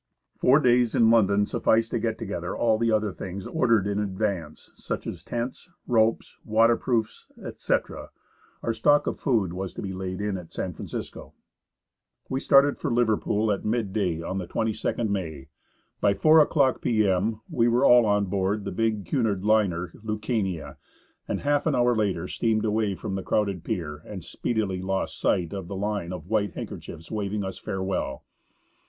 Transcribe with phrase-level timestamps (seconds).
[0.35, 4.71] Four days in London sufficed to get together all the other things ordered in advance,
[4.73, 8.09] such as tents, ropes, waterproofs, etc.
[8.63, 11.33] Our stock of food was to be laid in at San Fran cisco.'
[12.29, 15.49] We started for Liver pool at midday on the 22nd May.
[15.99, 17.41] By 4 o'clock p.m.
[17.47, 20.77] we were all on board the big Cunard liner Lucania,
[21.27, 25.53] and half an hour later steamed away from the crowded pier and speedily lost sight
[25.53, 28.23] of the line of white handkerchiefs waving us farewell.